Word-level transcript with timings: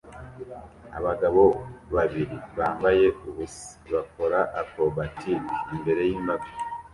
Abagabo 0.97 1.41
babiri 1.95 2.35
bambaye 2.57 3.05
ubusa 3.29 3.71
bakora 3.93 4.39
acrobatic 4.61 5.43
imbere 5.73 6.01
yimbaga 6.09 6.47